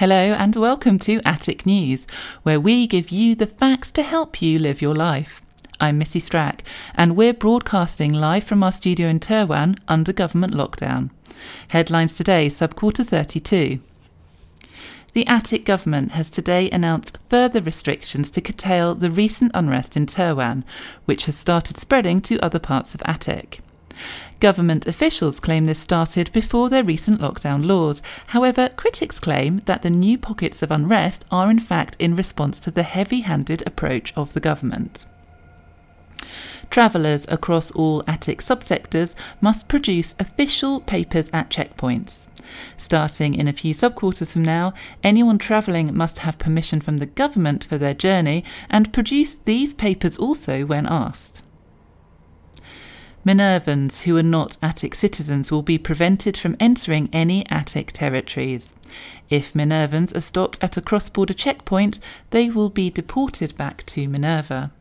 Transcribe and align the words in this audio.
Hello 0.00 0.32
and 0.32 0.56
welcome 0.56 0.98
to 1.00 1.20
Attic 1.26 1.66
News, 1.66 2.06
where 2.42 2.58
we 2.58 2.86
give 2.86 3.10
you 3.10 3.34
the 3.34 3.46
facts 3.46 3.92
to 3.92 4.02
help 4.02 4.40
you 4.40 4.58
live 4.58 4.80
your 4.80 4.94
life. 4.94 5.42
I'm 5.80 5.96
Missy 5.96 6.20
Strack, 6.20 6.60
and 6.94 7.16
we're 7.16 7.32
broadcasting 7.32 8.12
live 8.12 8.44
from 8.44 8.62
our 8.62 8.70
studio 8.70 9.08
in 9.08 9.18
Terwan 9.18 9.78
under 9.88 10.12
government 10.12 10.52
lockdown. 10.52 11.08
Headlines 11.68 12.14
today, 12.14 12.48
subquarter 12.48 13.06
32. 13.06 13.80
The 15.14 15.26
Attic 15.26 15.64
government 15.64 16.10
has 16.12 16.28
today 16.28 16.68
announced 16.68 17.16
further 17.30 17.62
restrictions 17.62 18.30
to 18.32 18.42
curtail 18.42 18.94
the 18.94 19.08
recent 19.08 19.52
unrest 19.54 19.96
in 19.96 20.04
Terwan, 20.04 20.64
which 21.06 21.24
has 21.24 21.36
started 21.36 21.78
spreading 21.78 22.20
to 22.22 22.38
other 22.40 22.58
parts 22.58 22.94
of 22.94 23.02
Attic. 23.06 23.60
Government 24.38 24.86
officials 24.86 25.40
claim 25.40 25.64
this 25.64 25.78
started 25.78 26.30
before 26.32 26.68
their 26.68 26.84
recent 26.84 27.22
lockdown 27.22 27.64
laws. 27.64 28.02
However, 28.28 28.68
critics 28.68 29.18
claim 29.18 29.62
that 29.64 29.80
the 29.80 29.88
new 29.88 30.18
pockets 30.18 30.60
of 30.60 30.70
unrest 30.70 31.24
are 31.30 31.50
in 31.50 31.58
fact 31.58 31.96
in 31.98 32.16
response 32.16 32.58
to 32.60 32.70
the 32.70 32.82
heavy 32.82 33.22
handed 33.22 33.62
approach 33.66 34.12
of 34.14 34.34
the 34.34 34.40
government. 34.40 35.06
Travellers 36.70 37.24
across 37.28 37.70
all 37.72 38.04
Attic 38.06 38.40
subsectors 38.40 39.14
must 39.40 39.68
produce 39.68 40.14
official 40.18 40.80
papers 40.80 41.30
at 41.32 41.50
checkpoints. 41.50 42.26
Starting 42.76 43.34
in 43.34 43.46
a 43.48 43.52
few 43.52 43.74
subquarters 43.74 44.32
from 44.32 44.42
now, 44.42 44.72
anyone 45.02 45.38
travelling 45.38 45.94
must 45.96 46.18
have 46.18 46.38
permission 46.38 46.80
from 46.80 46.96
the 46.96 47.06
government 47.06 47.64
for 47.64 47.78
their 47.78 47.94
journey 47.94 48.44
and 48.68 48.92
produce 48.92 49.36
these 49.44 49.74
papers 49.74 50.18
also 50.18 50.64
when 50.64 50.86
asked. 50.86 51.42
Minervans 53.24 54.02
who 54.02 54.16
are 54.16 54.22
not 54.22 54.56
Attic 54.62 54.94
citizens 54.94 55.50
will 55.50 55.62
be 55.62 55.76
prevented 55.76 56.38
from 56.38 56.56
entering 56.58 57.10
any 57.12 57.46
Attic 57.50 57.92
territories. 57.92 58.74
If 59.28 59.52
Minervans 59.52 60.16
are 60.16 60.22
stopped 60.22 60.58
at 60.62 60.78
a 60.78 60.82
cross 60.82 61.10
border 61.10 61.34
checkpoint, 61.34 62.00
they 62.30 62.48
will 62.48 62.70
be 62.70 62.88
deported 62.88 63.56
back 63.58 63.84
to 63.86 64.08
Minerva. 64.08 64.72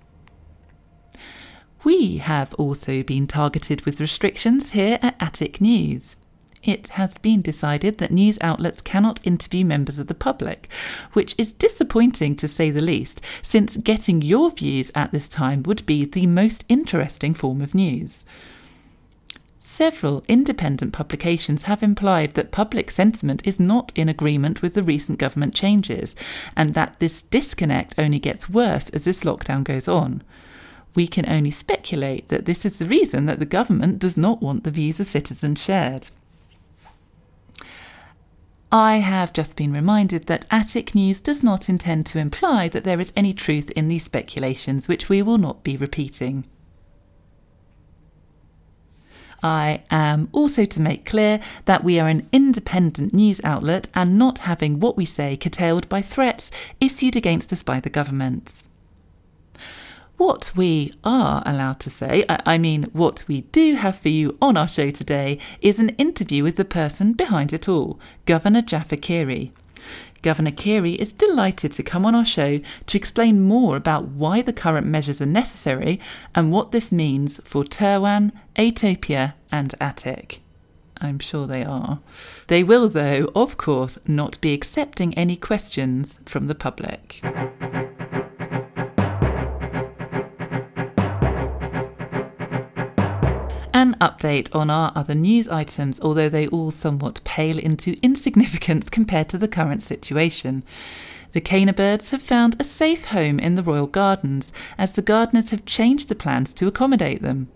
We 1.83 2.17
have 2.17 2.53
also 2.55 3.03
been 3.03 3.27
targeted 3.27 3.85
with 3.85 3.99
restrictions 3.99 4.71
here 4.71 4.99
at 5.01 5.15
Attic 5.19 5.61
News 5.61 6.15
it 6.63 6.89
has 6.89 7.17
been 7.19 7.41
decided 7.41 7.97
that 7.97 8.11
news 8.11 8.37
outlets 8.41 8.81
cannot 8.81 9.25
interview 9.25 9.63
members 9.63 9.97
of 9.97 10.07
the 10.07 10.13
public, 10.13 10.67
which 11.13 11.35
is 11.37 11.53
disappointing 11.53 12.35
to 12.37 12.47
say 12.47 12.69
the 12.69 12.81
least, 12.81 13.21
since 13.41 13.77
getting 13.77 14.21
your 14.21 14.51
views 14.51 14.91
at 14.93 15.11
this 15.11 15.27
time 15.27 15.63
would 15.63 15.85
be 15.85 16.05
the 16.05 16.27
most 16.27 16.65
interesting 16.67 17.33
form 17.33 17.61
of 17.61 17.73
news. 17.73 18.25
Several 19.61 20.25
independent 20.27 20.91
publications 20.91 21.63
have 21.63 21.81
implied 21.81 22.33
that 22.33 22.51
public 22.51 22.91
sentiment 22.91 23.41
is 23.45 23.59
not 23.59 23.93
in 23.95 24.09
agreement 24.09 24.61
with 24.61 24.73
the 24.73 24.83
recent 24.83 25.17
government 25.17 25.55
changes, 25.55 26.15
and 26.57 26.73
that 26.73 26.99
this 26.99 27.21
disconnect 27.31 27.95
only 27.97 28.19
gets 28.19 28.49
worse 28.49 28.89
as 28.89 29.05
this 29.05 29.23
lockdown 29.23 29.63
goes 29.63 29.87
on. 29.87 30.21
We 30.99 31.07
can 31.07 31.29
only 31.29 31.51
speculate 31.51 32.27
that 32.27 32.43
this 32.43 32.65
is 32.65 32.77
the 32.77 32.85
reason 32.85 33.25
that 33.25 33.39
the 33.39 33.45
government 33.45 33.99
does 33.99 34.17
not 34.17 34.41
want 34.41 34.65
the 34.65 34.69
views 34.69 34.99
of 34.99 35.07
citizens 35.07 35.63
shared. 35.63 36.09
I 38.69 38.97
have 38.97 39.31
just 39.31 39.55
been 39.55 39.71
reminded 39.71 40.25
that 40.25 40.45
Attic 40.51 40.93
News 40.93 41.21
does 41.21 41.41
not 41.41 41.69
intend 41.69 42.05
to 42.07 42.19
imply 42.19 42.67
that 42.67 42.83
there 42.83 42.99
is 42.99 43.13
any 43.15 43.33
truth 43.33 43.71
in 43.77 43.87
these 43.87 44.03
speculations, 44.03 44.89
which 44.89 45.07
we 45.07 45.21
will 45.21 45.37
not 45.37 45.63
be 45.63 45.77
repeating. 45.77 46.45
I 49.41 49.83
am 49.89 50.27
also 50.33 50.65
to 50.65 50.81
make 50.81 51.05
clear 51.05 51.39
that 51.63 51.81
we 51.81 51.97
are 51.97 52.09
an 52.09 52.27
independent 52.33 53.13
news 53.13 53.39
outlet 53.45 53.87
and 53.95 54.19
not 54.19 54.39
having 54.39 54.81
what 54.81 54.97
we 54.97 55.05
say 55.05 55.37
curtailed 55.37 55.87
by 55.87 56.01
threats 56.01 56.51
issued 56.81 57.15
against 57.15 57.53
us 57.53 57.63
by 57.63 57.79
the 57.79 57.89
government. 57.89 58.63
What 60.19 60.51
we 60.53 60.93
are 61.01 61.41
allowed 61.45 61.79
to 61.79 61.89
say, 61.89 62.25
I 62.27 62.57
mean, 62.57 62.89
what 62.91 63.23
we 63.29 63.43
do 63.53 63.75
have 63.75 63.97
for 63.97 64.09
you 64.09 64.37
on 64.41 64.57
our 64.57 64.67
show 64.67 64.89
today, 64.89 65.39
is 65.61 65.79
an 65.79 65.91
interview 65.91 66.43
with 66.43 66.57
the 66.57 66.65
person 66.65 67.13
behind 67.13 67.53
it 67.53 67.69
all, 67.69 67.97
Governor 68.25 68.61
Jaffa 68.61 68.97
Keary. 68.97 69.53
Governor 70.21 70.51
Keary 70.51 70.95
is 70.95 71.13
delighted 71.13 71.71
to 71.71 71.83
come 71.83 72.05
on 72.05 72.15
our 72.15 72.25
show 72.25 72.59
to 72.87 72.97
explain 72.97 73.39
more 73.39 73.77
about 73.77 74.09
why 74.09 74.41
the 74.41 74.51
current 74.51 74.85
measures 74.85 75.21
are 75.21 75.25
necessary 75.25 76.01
and 76.35 76.51
what 76.51 76.73
this 76.73 76.91
means 76.91 77.39
for 77.45 77.63
Terwan, 77.63 78.33
Atopia, 78.57 79.35
and 79.53 79.73
Attic. 79.79 80.41
I'm 80.99 81.19
sure 81.19 81.47
they 81.47 81.63
are. 81.63 82.01
They 82.47 82.61
will, 82.61 82.89
though, 82.89 83.31
of 83.35 83.55
course, 83.55 83.97
not 84.05 84.41
be 84.41 84.53
accepting 84.53 85.13
any 85.13 85.37
questions 85.37 86.19
from 86.25 86.47
the 86.47 86.55
public. 86.55 87.23
Update 93.99 94.53
on 94.55 94.69
our 94.69 94.91
other 94.95 95.15
news 95.15 95.47
items, 95.47 95.99
although 96.01 96.29
they 96.29 96.47
all 96.47 96.71
somewhat 96.71 97.23
pale 97.23 97.57
into 97.59 97.97
insignificance 98.01 98.89
compared 98.91 99.29
to 99.29 99.37
the 99.37 99.47
current 99.47 99.83
situation. 99.83 100.63
The 101.31 101.41
Cana 101.41 101.73
birds 101.73 102.09
have 102.09 102.23
found 102.23 102.55
a 102.59 102.63
safe 102.63 103.05
home 103.05 103.39
in 103.39 103.53
the 103.53 103.61
Royal 103.61 103.85
Gardens, 103.85 104.51
as 104.79 104.93
the 104.93 105.03
gardeners 105.03 105.51
have 105.51 105.63
changed 105.63 106.09
the 106.09 106.15
plans 106.15 106.53
to 106.53 106.65
accommodate 106.67 107.21
them. 107.21 107.49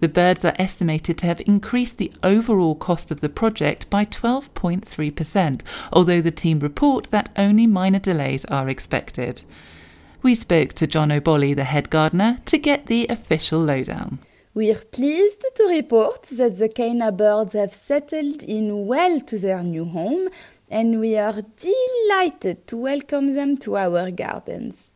The 0.00 0.08
birds 0.08 0.44
are 0.44 0.56
estimated 0.58 1.16
to 1.18 1.26
have 1.26 1.40
increased 1.46 1.98
the 1.98 2.12
overall 2.24 2.74
cost 2.74 3.12
of 3.12 3.20
the 3.20 3.28
project 3.28 3.88
by 3.88 4.04
12.3%, 4.04 5.62
although 5.92 6.20
the 6.20 6.32
team 6.32 6.58
report 6.58 7.10
that 7.12 7.32
only 7.36 7.68
minor 7.68 8.00
delays 8.00 8.44
are 8.46 8.68
expected. 8.68 9.44
We 10.22 10.34
spoke 10.34 10.72
to 10.74 10.88
John 10.88 11.12
O'Bolly, 11.12 11.54
the 11.54 11.64
head 11.64 11.88
gardener, 11.88 12.38
to 12.46 12.58
get 12.58 12.86
the 12.86 13.06
official 13.08 13.60
lowdown. 13.60 14.18
We 14.52 14.72
are 14.72 14.80
pleased 14.80 15.44
to 15.54 15.68
report 15.68 16.24
that 16.32 16.58
the 16.58 16.68
Cana 16.68 17.12
birds 17.12 17.52
have 17.52 17.72
settled 17.72 18.42
in 18.42 18.84
well 18.88 19.20
to 19.20 19.38
their 19.38 19.62
new 19.62 19.84
home, 19.84 20.28
and 20.68 20.98
we 20.98 21.16
are 21.16 21.42
delighted 21.56 22.66
to 22.66 22.76
welcome 22.76 23.34
them 23.36 23.56
to 23.58 23.76
our 23.76 24.10
gardens. 24.10 24.90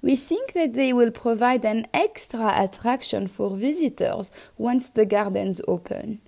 We 0.00 0.16
think 0.16 0.54
that 0.54 0.72
they 0.72 0.94
will 0.94 1.10
provide 1.10 1.66
an 1.66 1.86
extra 1.92 2.54
attraction 2.56 3.26
for 3.26 3.50
visitors 3.50 4.32
once 4.56 4.88
the 4.88 5.04
gardens 5.04 5.60
open. 5.68 6.22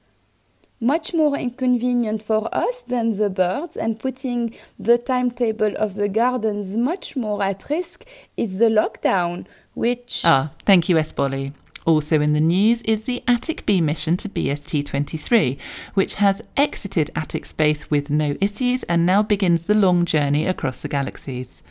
Much 0.81 1.15
more 1.15 1.39
inconvenient 1.39 2.23
for 2.23 2.55
us 2.55 2.83
than 2.83 3.17
the 3.17 3.31
birds 3.31 3.75
and 3.75 3.99
putting 3.99 4.55
the 4.79 4.99
timetable 4.99 5.75
of 5.79 5.95
the 5.95 6.11
gardens 6.11 6.77
much 6.77 7.17
more 7.17 7.43
at 7.43 7.71
risk 7.71 8.07
is 8.37 8.59
the 8.59 8.69
lockdown, 8.69 9.47
which. 9.73 10.23
Ah, 10.27 10.51
thank 10.67 10.91
you, 10.91 10.97
Esboli. 10.97 11.55
Also 11.91 12.21
in 12.21 12.35
the 12.35 12.41
news 12.41 12.83
is 12.83 13.03
the 13.03 13.21
Attic 13.27 13.67
B 13.67 13.81
mission 13.81 14.17
to 14.19 14.29
BST 14.29 14.87
23, 14.87 15.59
which 15.95 16.15
has 16.15 16.41
exited 16.57 17.11
Attic 17.17 17.45
space 17.45 17.91
with 17.91 18.09
no 18.09 18.37
issues 18.41 18.85
and 18.85 19.05
now 19.05 19.25
begins 19.25 19.67
the 19.67 19.75
long 19.75 20.05
journey 20.05 20.47
across 20.47 20.83
the 20.83 20.87
galaxies. 20.87 21.65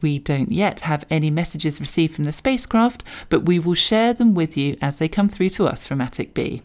We 0.00 0.18
don't 0.18 0.50
yet 0.50 0.80
have 0.80 1.04
any 1.10 1.30
messages 1.30 1.78
received 1.78 2.14
from 2.14 2.24
the 2.24 2.32
spacecraft, 2.32 3.04
but 3.28 3.44
we 3.44 3.58
will 3.58 3.74
share 3.74 4.14
them 4.14 4.32
with 4.32 4.56
you 4.56 4.78
as 4.80 4.96
they 4.96 5.08
come 5.08 5.28
through 5.28 5.50
to 5.50 5.66
us 5.66 5.86
from 5.86 6.00
Attic 6.00 6.32
B. 6.32 6.62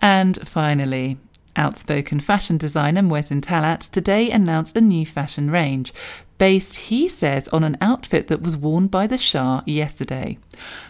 And 0.00 0.44
finally, 0.44 1.18
outspoken 1.54 2.18
fashion 2.18 2.58
designer 2.58 3.02
Muezzin 3.02 3.42
Talat 3.42 3.88
today 3.92 4.28
announced 4.28 4.76
a 4.76 4.80
new 4.80 5.06
fashion 5.06 5.52
range, 5.52 5.94
based, 6.42 6.74
he 6.90 7.08
says, 7.08 7.46
on 7.52 7.62
an 7.62 7.76
outfit 7.80 8.26
that 8.26 8.42
was 8.42 8.56
worn 8.56 8.88
by 8.88 9.06
the 9.06 9.16
Shah 9.16 9.62
yesterday. 9.64 10.36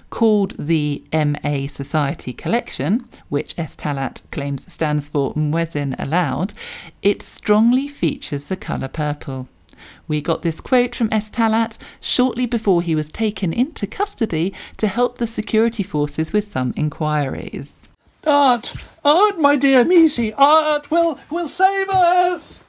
Called 0.08 0.54
the 0.58 1.04
MA 1.12 1.66
Society 1.66 2.32
Collection, 2.32 3.06
which 3.28 3.54
S. 3.58 3.76
Talat 3.76 4.22
claims 4.30 4.72
stands 4.72 5.08
for 5.08 5.34
Muezzin 5.34 5.94
Allowed, 5.98 6.54
it 7.02 7.20
strongly 7.20 7.86
features 7.86 8.44
the 8.44 8.56
colour 8.56 8.88
purple. 8.88 9.46
We 10.08 10.22
got 10.22 10.40
this 10.40 10.58
quote 10.58 10.94
from 10.94 11.12
S. 11.12 11.28
Talat 11.28 11.76
shortly 12.00 12.46
before 12.46 12.80
he 12.80 12.94
was 12.94 13.10
taken 13.10 13.52
into 13.52 13.86
custody 13.86 14.54
to 14.78 14.88
help 14.88 15.18
the 15.18 15.26
security 15.26 15.82
forces 15.82 16.32
with 16.32 16.50
some 16.50 16.72
inquiries. 16.78 17.90
Art, 18.26 18.72
art, 19.04 19.38
my 19.38 19.56
dear 19.56 19.84
Missy, 19.84 20.32
art 20.32 20.90
will 20.90 21.20
will 21.28 21.46
save 21.46 21.90
us. 21.90 22.60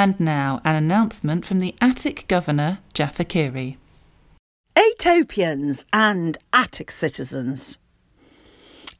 And 0.00 0.18
now, 0.18 0.62
an 0.64 0.76
announcement 0.76 1.44
from 1.44 1.60
the 1.60 1.74
Attic 1.78 2.24
Governor, 2.26 2.78
Jaffa 2.94 3.22
Kiri. 3.22 3.76
Atopians 4.74 5.84
and 5.92 6.38
Attic 6.54 6.90
citizens. 6.90 7.76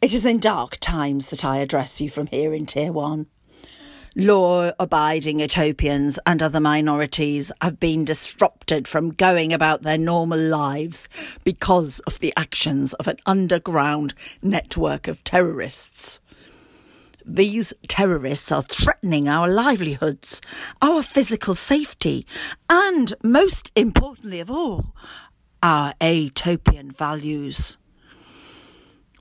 It 0.03 0.13
is 0.13 0.27
in 0.27 0.41
dark 0.41 0.77
times 0.79 1.29
that 1.29 1.43
I 1.43 1.57
address 1.57 2.03
you 2.03 2.11
from 2.11 2.27
here 2.27 2.53
in 2.53 2.67
Terwan. 2.67 3.29
Law 4.15 4.73
abiding 4.79 5.39
Atopians 5.39 6.19
and 6.27 6.43
other 6.43 6.61
minorities 6.61 7.51
have 7.63 7.81
been 7.81 8.05
disrupted 8.05 8.87
from 8.87 9.13
going 9.13 9.55
about 9.55 9.81
their 9.81 9.97
normal 9.97 10.39
lives 10.39 11.09
because 11.45 12.01
of 12.01 12.19
the 12.19 12.35
actions 12.37 12.93
of 12.93 13.09
an 13.09 13.17
underground 13.25 14.13
network 14.43 15.09
of 15.09 15.25
terrorists. 15.25 16.21
These 17.25 17.75
terrorists 17.89 18.51
are 18.51 18.63
threatening 18.63 19.29
our 19.29 19.49
livelihoods, 19.49 20.41
our 20.81 21.03
physical 21.03 21.55
safety, 21.55 22.27
and 22.69 23.15
most 23.23 23.71
importantly 23.77 24.41
of 24.41 24.51
all, 24.51 24.95
our 25.63 25.95
Atopian 26.01 26.97
values. 26.97 27.77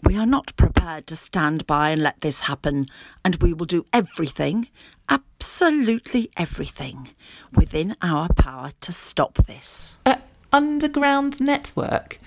We 0.01 0.17
are 0.17 0.25
not 0.25 0.55
prepared 0.55 1.07
to 1.07 1.15
stand 1.17 1.67
by 1.67 1.89
and 1.89 2.01
let 2.01 2.21
this 2.21 2.41
happen, 2.41 2.87
and 3.25 3.35
we 3.35 3.53
will 3.53 3.65
do 3.65 3.85
everything, 3.91 4.69
absolutely 5.09 6.29
everything, 6.37 7.09
within 7.53 7.97
our 8.01 8.29
power 8.29 8.71
to 8.79 8.93
stop 8.93 9.33
this. 9.45 9.97
A 10.05 10.21
underground 10.53 11.41
network? 11.41 12.19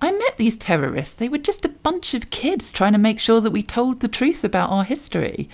I 0.00 0.12
met 0.12 0.36
these 0.36 0.56
terrorists. 0.56 1.14
They 1.14 1.28
were 1.28 1.38
just 1.38 1.64
a 1.64 1.70
bunch 1.70 2.14
of 2.14 2.30
kids 2.30 2.70
trying 2.70 2.92
to 2.92 2.98
make 2.98 3.18
sure 3.18 3.40
that 3.40 3.50
we 3.50 3.62
told 3.62 4.00
the 4.00 4.08
truth 4.08 4.44
about 4.44 4.70
our 4.70 4.84
history. 4.84 5.48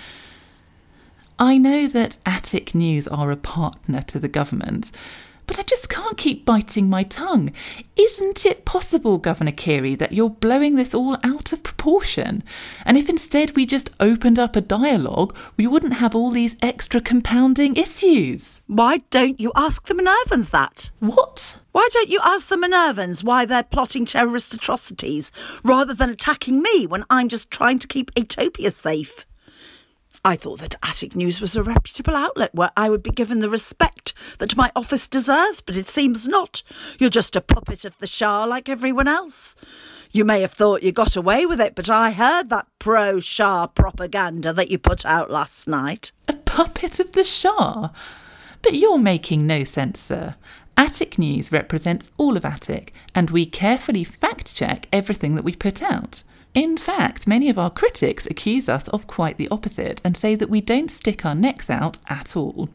I 1.38 1.58
know 1.58 1.86
that 1.88 2.18
Attic 2.24 2.74
News 2.74 3.08
are 3.08 3.30
a 3.30 3.36
partner 3.36 4.02
to 4.02 4.18
the 4.18 4.28
government, 4.28 4.92
but 5.46 5.58
I 5.58 5.62
just 5.62 5.88
can't 5.88 6.16
keep 6.16 6.44
biting 6.44 6.88
my 6.88 7.02
tongue. 7.02 7.52
Isn't 7.96 8.44
it 8.44 8.64
possible, 8.64 9.18
Governor 9.18 9.52
Kiri, 9.52 9.94
that 9.94 10.12
you're 10.12 10.30
blowing 10.30 10.76
this 10.76 10.94
all 10.94 11.18
out 11.22 11.52
of 11.52 11.62
proportion? 11.62 12.42
And 12.84 12.96
if 12.96 13.08
instead 13.08 13.56
we 13.56 13.66
just 13.66 13.90
opened 14.00 14.38
up 14.38 14.56
a 14.56 14.60
dialogue, 14.60 15.36
we 15.56 15.66
wouldn't 15.66 15.94
have 15.94 16.14
all 16.14 16.30
these 16.30 16.56
extra 16.62 17.00
compounding 17.00 17.76
issues. 17.76 18.60
Why 18.66 18.98
don't 19.10 19.40
you 19.40 19.52
ask 19.54 19.86
the 19.86 19.94
Minervans 19.94 20.50
that? 20.50 20.90
What? 21.00 21.58
Why 21.72 21.88
don't 21.92 22.08
you 22.08 22.20
ask 22.24 22.48
the 22.48 22.56
Minervans 22.56 23.24
why 23.24 23.44
they're 23.44 23.62
plotting 23.62 24.06
terrorist 24.06 24.54
atrocities 24.54 25.32
rather 25.64 25.94
than 25.94 26.10
attacking 26.10 26.62
me 26.62 26.86
when 26.86 27.04
I'm 27.10 27.28
just 27.28 27.50
trying 27.50 27.78
to 27.80 27.88
keep 27.88 28.14
Atopia 28.14 28.72
safe? 28.72 29.26
I 30.26 30.36
thought 30.36 30.60
that 30.60 30.76
Attic 30.82 31.14
News 31.14 31.42
was 31.42 31.54
a 31.54 31.62
reputable 31.62 32.16
outlet 32.16 32.54
where 32.54 32.70
I 32.78 32.88
would 32.88 33.02
be 33.02 33.10
given 33.10 33.40
the 33.40 33.50
respect 33.50 34.14
that 34.38 34.56
my 34.56 34.72
office 34.74 35.06
deserves, 35.06 35.60
but 35.60 35.76
it 35.76 35.86
seems 35.86 36.26
not. 36.26 36.62
You're 36.98 37.10
just 37.10 37.36
a 37.36 37.42
puppet 37.42 37.84
of 37.84 37.98
the 37.98 38.06
Shah 38.06 38.44
like 38.44 38.70
everyone 38.70 39.06
else. 39.06 39.54
You 40.12 40.24
may 40.24 40.40
have 40.40 40.52
thought 40.52 40.82
you 40.82 40.92
got 40.92 41.14
away 41.14 41.44
with 41.44 41.60
it, 41.60 41.74
but 41.74 41.90
I 41.90 42.12
heard 42.12 42.48
that 42.48 42.68
pro 42.78 43.20
Shah 43.20 43.66
propaganda 43.66 44.54
that 44.54 44.70
you 44.70 44.78
put 44.78 45.04
out 45.04 45.30
last 45.30 45.68
night. 45.68 46.12
A 46.26 46.32
puppet 46.32 46.98
of 46.98 47.12
the 47.12 47.24
Shah? 47.24 47.90
But 48.62 48.76
you're 48.76 48.96
making 48.96 49.46
no 49.46 49.62
sense, 49.62 50.00
sir. 50.00 50.36
Attic 50.78 51.18
News 51.18 51.52
represents 51.52 52.10
all 52.16 52.38
of 52.38 52.46
Attic, 52.46 52.94
and 53.14 53.28
we 53.28 53.44
carefully 53.44 54.04
fact 54.04 54.56
check 54.56 54.88
everything 54.90 55.34
that 55.34 55.44
we 55.44 55.54
put 55.54 55.82
out. 55.82 56.22
In 56.54 56.76
fact, 56.76 57.26
many 57.26 57.50
of 57.50 57.58
our 57.58 57.70
critics 57.70 58.26
accuse 58.26 58.68
us 58.68 58.86
of 58.88 59.08
quite 59.08 59.36
the 59.36 59.48
opposite 59.48 60.00
and 60.04 60.16
say 60.16 60.36
that 60.36 60.48
we 60.48 60.60
don't 60.60 60.90
stick 60.90 61.26
our 61.26 61.34
necks 61.34 61.68
out 61.68 61.98
at 62.08 62.36
all. 62.36 62.68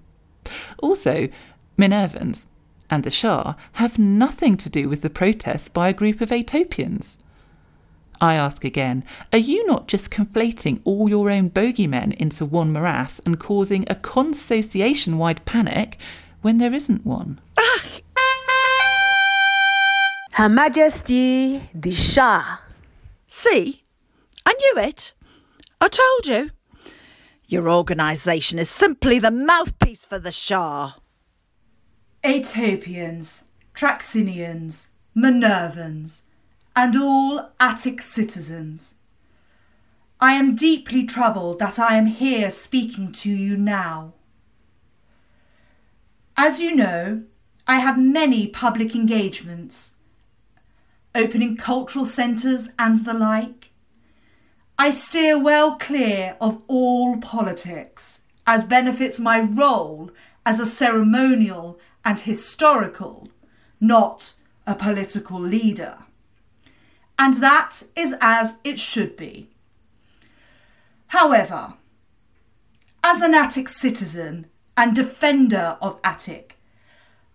Also, 0.79 1.29
Minervans 1.77 2.45
and 2.89 3.03
the 3.03 3.11
Shah 3.11 3.53
have 3.73 3.97
nothing 3.97 4.57
to 4.57 4.69
do 4.69 4.89
with 4.89 5.01
the 5.01 5.09
protests 5.09 5.69
by 5.69 5.87
a 5.89 5.93
group 5.93 6.19
of 6.19 6.29
Atopians. 6.29 7.15
I 8.21 8.35
ask 8.35 8.65
again, 8.65 9.05
are 9.31 9.39
you 9.39 9.65
not 9.65 9.87
just 9.87 10.11
conflating 10.11 10.81
all 10.83 11.07
your 11.07 11.29
own 11.29 11.49
bogeymen 11.49 12.13
into 12.15 12.43
one 12.45 12.73
morass 12.73 13.21
and 13.25 13.39
causing 13.39 13.85
a 13.87 13.95
consociation 13.95 15.17
wide 15.17 15.45
panic 15.45 15.97
when 16.41 16.57
there 16.57 16.73
isn't 16.73 17.05
one? 17.05 17.39
Ah! 17.57 17.85
Her 20.33 20.49
Majesty 20.49 21.61
the 21.73 21.91
Shah. 21.91 22.58
See? 23.29 23.83
I 24.43 24.53
knew 24.53 24.83
it. 24.83 25.13
I 25.79 25.87
told 25.87 26.25
you. 26.25 26.49
Your 27.45 27.69
organisation 27.69 28.57
is 28.59 28.69
simply 28.69 29.19
the 29.19 29.31
mouthpiece 29.31 30.03
for 30.03 30.17
the 30.19 30.31
Shah. 30.31 30.95
Atopians, 32.23 33.45
Traxinians, 33.75 34.87
Minervans, 35.15 36.21
and 36.75 36.97
all 36.97 37.51
Attic 37.59 38.01
citizens. 38.01 38.95
I 40.19 40.33
am 40.33 40.55
deeply 40.55 41.05
troubled 41.05 41.59
that 41.59 41.77
I 41.77 41.97
am 41.97 42.07
here 42.07 42.49
speaking 42.49 43.11
to 43.13 43.29
you 43.29 43.55
now. 43.55 44.13
As 46.35 46.59
you 46.59 46.75
know, 46.75 47.23
I 47.67 47.77
have 47.77 47.99
many 47.99 48.47
public 48.47 48.95
engagements 48.95 49.93
opening 51.15 51.57
cultural 51.57 52.05
centres 52.05 52.69
and 52.77 53.05
the 53.05 53.13
like. 53.13 53.71
I 54.77 54.91
steer 54.91 55.37
well 55.37 55.75
clear 55.75 56.37
of 56.39 56.61
all 56.67 57.17
politics, 57.17 58.21
as 58.47 58.63
benefits 58.63 59.19
my 59.19 59.39
role 59.41 60.11
as 60.45 60.59
a 60.59 60.65
ceremonial 60.65 61.79
and 62.05 62.19
historical, 62.19 63.27
not 63.79 64.35
a 64.65 64.75
political 64.75 65.39
leader. 65.39 65.97
And 67.17 67.35
that 67.35 67.83
is 67.95 68.15
as 68.21 68.59
it 68.63 68.79
should 68.79 69.17
be. 69.17 69.49
However, 71.07 71.73
as 73.03 73.21
an 73.21 73.33
Attic 73.33 73.67
citizen 73.67 74.47
and 74.77 74.95
defender 74.95 75.77
of 75.81 75.99
Attic, 76.03 76.57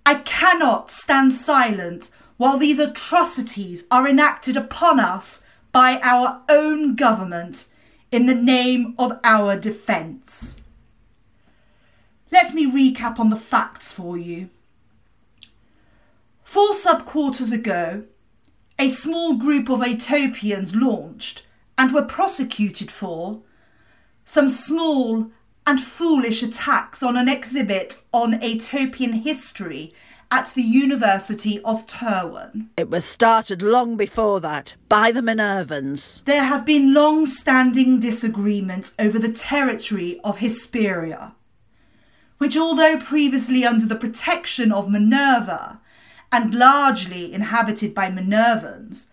I 0.06 0.17
cannot 0.17 0.91
stand 0.91 1.32
silent 1.32 2.11
while 2.36 2.58
these 2.58 2.78
atrocities 2.78 3.86
are 3.90 4.08
enacted 4.08 4.56
upon 4.56 4.98
us 4.98 5.46
by 5.72 6.00
our 6.02 6.42
own 6.48 6.94
government 6.94 7.66
in 8.10 8.26
the 8.26 8.34
name 8.34 8.94
of 8.98 9.19
our 9.25 9.56
defence. 9.58 10.60
Let 12.31 12.54
me 12.54 12.70
recap 12.70 13.19
on 13.19 13.31
the 13.31 13.36
facts 13.36 13.92
for 13.92 14.16
you. 14.16 14.50
Four 16.42 16.73
subquarters 16.73 17.52
ago, 17.52 18.04
a 18.78 18.90
small 18.90 19.35
group 19.35 19.68
of 19.68 19.80
Atopians 19.80 20.80
launched 20.80 21.47
and 21.78 21.92
were 21.92 22.02
prosecuted 22.02 22.90
for 22.90 23.42
some 24.25 24.49
small 24.49 25.30
and 25.66 25.80
foolish 25.80 26.42
attacks 26.42 27.02
on 27.02 27.16
an 27.16 27.28
exhibit 27.28 28.02
on 28.12 28.40
Atopian 28.40 29.23
history 29.23 29.94
at 30.31 30.49
the 30.54 30.62
University 30.62 31.61
of 31.62 31.87
Terwan. 31.87 32.69
It 32.76 32.90
was 32.90 33.04
started 33.04 33.62
long 33.62 33.97
before 33.97 34.40
that 34.40 34.76
by 34.88 35.12
the 35.12 35.21
Minervans. 35.21 36.25
There 36.25 36.45
have 36.45 36.64
been 36.64 36.95
long 36.95 37.26
standing 37.26 38.00
disagreements 38.00 38.95
over 38.99 39.19
the 39.19 39.33
territory 39.33 40.21
of 40.25 40.38
Hesperia, 40.38 41.35
which, 42.38 42.57
although 42.57 42.99
previously 42.99 43.64
under 43.64 43.87
the 43.87 43.97
protection 43.97 44.73
of 44.73 44.90
Minerva 44.90 45.81
and 46.33 46.54
largely 46.54 47.33
inhabited 47.33 47.95
by 47.95 48.11
Minervans, 48.11 49.07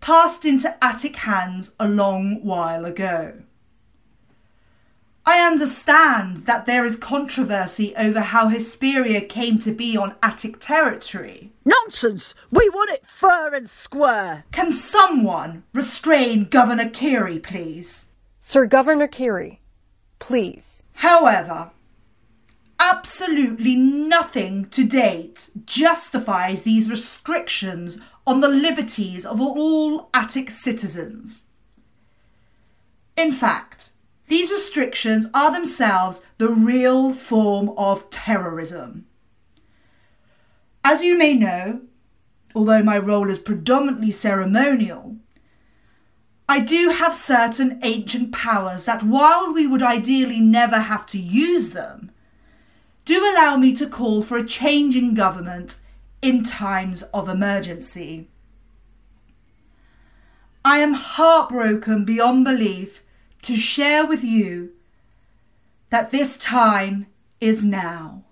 passed 0.00 0.44
into 0.44 0.76
Attic 0.82 1.16
hands 1.16 1.76
a 1.78 1.86
long 1.86 2.42
while 2.42 2.84
ago. 2.84 3.34
I 5.26 5.46
understand 5.46 6.38
that 6.46 6.66
there 6.66 6.84
is 6.84 6.96
controversy 6.96 7.94
over 7.96 8.20
how 8.20 8.48
Hesperia 8.48 9.20
came 9.20 9.58
to 9.60 9.70
be 9.70 9.96
on 9.96 10.14
Attic 10.22 10.60
territory. 10.60 11.52
Nonsense! 11.64 12.34
We 12.50 12.68
want 12.70 12.90
it 12.90 13.06
fair 13.06 13.54
and 13.54 13.68
square. 13.68 14.44
Can 14.50 14.72
someone 14.72 15.64
restrain 15.74 16.44
Governor 16.44 16.88
Keary, 16.88 17.38
please? 17.38 18.12
Sir 18.40 18.66
Governor 18.66 19.08
Keary, 19.08 19.60
please. 20.18 20.82
However, 20.94 21.70
absolutely 22.78 23.76
nothing 23.76 24.68
to 24.70 24.86
date 24.86 25.50
justifies 25.66 26.62
these 26.62 26.90
restrictions 26.90 28.00
on 28.26 28.40
the 28.40 28.48
liberties 28.48 29.26
of 29.26 29.40
all 29.40 30.08
Attic 30.14 30.50
citizens. 30.50 31.42
In 33.16 33.32
fact, 33.32 33.90
these 34.30 34.48
restrictions 34.48 35.26
are 35.34 35.52
themselves 35.52 36.22
the 36.38 36.48
real 36.48 37.12
form 37.12 37.70
of 37.70 38.08
terrorism. 38.10 39.04
As 40.84 41.02
you 41.02 41.18
may 41.18 41.34
know, 41.34 41.80
although 42.54 42.84
my 42.84 42.96
role 42.96 43.28
is 43.28 43.40
predominantly 43.40 44.12
ceremonial, 44.12 45.16
I 46.48 46.60
do 46.60 46.90
have 46.90 47.12
certain 47.12 47.80
ancient 47.82 48.30
powers 48.30 48.84
that, 48.84 49.02
while 49.02 49.52
we 49.52 49.66
would 49.66 49.82
ideally 49.82 50.38
never 50.38 50.78
have 50.78 51.06
to 51.06 51.18
use 51.18 51.70
them, 51.70 52.12
do 53.04 53.18
allow 53.24 53.56
me 53.56 53.74
to 53.74 53.88
call 53.88 54.22
for 54.22 54.38
a 54.38 54.46
change 54.46 54.94
in 54.94 55.14
government 55.14 55.80
in 56.22 56.44
times 56.44 57.02
of 57.12 57.28
emergency. 57.28 58.28
I 60.64 60.78
am 60.78 60.92
heartbroken 60.92 62.04
beyond 62.04 62.44
belief 62.44 63.02
to 63.42 63.56
share 63.56 64.06
with 64.06 64.22
you 64.24 64.72
that 65.90 66.10
this 66.10 66.36
time 66.36 67.06
is 67.40 67.64
now. 67.64 68.24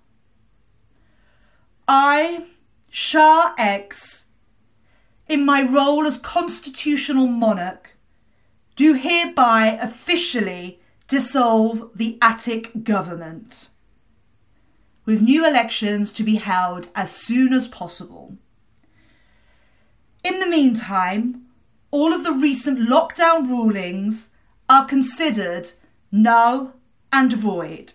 I, 1.87 2.47
Shah 2.91 3.55
X, 3.57 4.29
in 5.27 5.45
my 5.45 5.63
role 5.63 6.07
as 6.07 6.19
constitutional 6.19 7.27
monarch, 7.27 7.97
do 8.77 8.95
hereby 8.95 9.79
officially 9.81 10.81
dissolve 11.09 11.91
the 11.95 12.19
Attic 12.21 12.85
government, 12.85 13.71
with 15.05 15.23
new 15.23 15.47
elections 15.47 16.13
to 16.13 16.23
be 16.23 16.37
held 16.37 16.89
as 16.95 17.11
soon 17.11 17.53
as 17.53 17.67
possible. 17.67 18.37
In 20.23 20.39
the 20.41 20.47
meantime, 20.47 21.47
all 21.91 22.13
of 22.13 22.25
the 22.25 22.33
recent 22.33 22.79
lockdown 22.79 23.49
rulings 23.49 24.33
are 24.69 24.85
considered 24.85 25.71
null 26.13 26.75
and 27.13 27.33
void. 27.33 27.95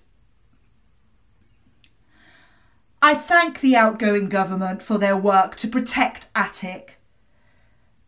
I 3.02 3.16
thank 3.16 3.60
the 3.60 3.76
outgoing 3.76 4.30
government 4.30 4.82
for 4.82 4.98
their 4.98 5.18
work 5.18 5.56
to 5.58 5.68
protect 5.68 6.30
Attic, 6.34 7.00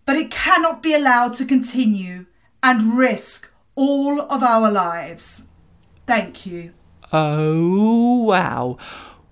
but 0.05 0.15
it 0.15 0.31
cannot 0.31 0.81
be 0.81 0.93
allowed 0.93 1.33
to 1.35 1.45
continue 1.45 2.27
and 2.63 2.97
risk 2.97 3.51
all 3.75 4.21
of 4.21 4.41
our 4.41 4.71
lives. 4.71 5.47
Thank 6.07 6.45
you. 6.45 6.73
Oh, 7.11 8.23
wow. 8.23 8.77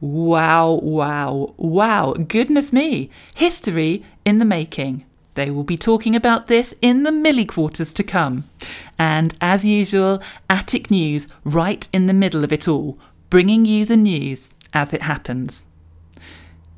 Wow, 0.01 0.81
wow, 0.83 1.53
wow. 1.55 2.13
Goodness 2.13 2.73
me. 2.73 3.09
History 3.35 4.03
in 4.25 4.39
the 4.39 4.45
making. 4.45 5.05
They 5.33 5.51
will 5.51 5.63
be 5.63 5.77
talking 5.77 6.15
about 6.15 6.47
this 6.47 6.73
in 6.81 7.03
the 7.03 7.11
milli 7.11 7.47
quarters 7.47 7.91
to 7.93 8.03
come. 8.03 8.49
And 8.97 9.35
as 9.41 9.65
usual, 9.65 10.21
Attic 10.49 10.91
News 10.91 11.27
right 11.43 11.87
in 11.91 12.05
the 12.05 12.13
middle 12.13 12.43
of 12.43 12.53
it 12.53 12.67
all, 12.67 12.97
bringing 13.29 13.65
you 13.65 13.85
the 13.85 13.97
news 13.97 14.49
as 14.73 14.93
it 14.93 15.03
happens. 15.03 15.65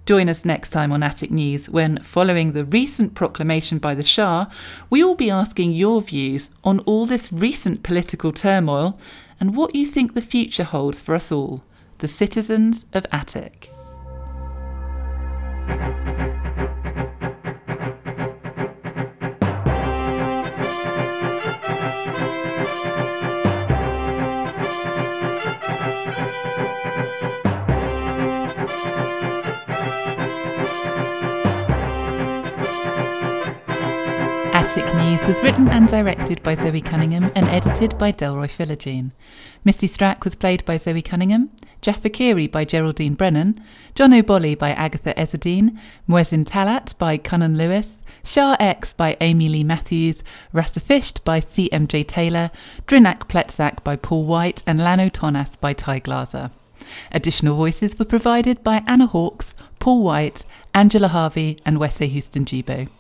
Join 0.06 0.30
us 0.30 0.46
next 0.46 0.70
time 0.70 0.92
on 0.92 1.02
Attic 1.02 1.32
News 1.32 1.68
when, 1.68 1.98
following 2.04 2.52
the 2.52 2.64
recent 2.64 3.16
proclamation 3.16 3.80
by 3.80 3.96
the 3.96 4.04
Shah, 4.04 4.46
we 4.90 5.04
will 5.04 5.16
be 5.16 5.32
asking 5.32 5.74
your 5.74 6.00
views 6.02 6.50
on 6.64 6.80
all 6.82 7.08
this 7.08 7.34
recent 7.34 7.82
political 7.82 8.32
turmoil 8.32 9.00
and 9.40 9.56
what 9.56 9.74
you 9.74 9.86
think 9.86 10.14
the 10.14 10.22
future 10.22 10.64
holds 10.64 11.02
for 11.02 11.16
us 11.16 11.32
all, 11.32 11.64
the 11.98 12.08
citizens 12.08 12.86
of 12.94 13.08
Attic. 13.12 13.72
Was 35.27 35.41
written 35.41 35.67
and 35.70 35.88
directed 35.88 36.44
by 36.44 36.53
Zoe 36.53 36.82
Cunningham 36.82 37.32
and 37.36 37.48
edited 37.48 37.98
by 37.98 38.12
Delroy 38.12 38.48
Philogene. 38.48 39.10
Missy 39.63 39.89
Strack 39.89 40.24
was 40.24 40.36
played 40.36 40.63
by 40.65 40.77
Zoe 40.77 41.01
Cunningham, 41.01 41.50
Jeff 41.82 42.03
Akiri 42.03 42.51
by 42.51 42.63
Geraldine 42.63 43.15
Brennan, 43.15 43.60
John 43.96 44.13
O'Bolly 44.13 44.53
by 44.53 44.70
Agatha 44.70 45.15
Ezadine, 45.15 45.79
Muezzin 46.08 46.46
Talat 46.46 46.96
by 47.00 47.17
Cunnan 47.17 47.58
Lewis, 47.58 47.98
Shah 48.24 48.55
X 48.60 48.94
by 48.94 49.17
Amy 49.20 49.50
Lee 49.50 49.63
Matthews, 49.63 50.24
Rassafisht 50.53 51.24
by 51.24 51.39
CMJ 51.39 52.08
Taylor, 52.08 52.51
Drinak 52.88 53.27
Pletzak 53.27 53.84
by 53.84 53.96
Paul 53.96 54.25
White, 54.25 54.62
and 54.67 54.79
Lano 54.79 55.12
Tonas 55.12 55.60
by 55.60 55.74
Ty 55.74 56.00
Glaser. 56.00 56.51
Additional 57.12 57.55
voices 57.55 57.98
were 57.98 58.05
provided 58.05 58.63
by 58.63 58.84
Anna 58.86 59.08
Hawkes, 59.08 59.55
Paul 59.79 60.03
White, 60.03 60.46
Angela 60.75 61.08
Harvey, 61.08 61.58
and 61.65 61.79
Wesse 61.79 62.08
Houston 62.08 62.46
Jibo. 62.46 62.88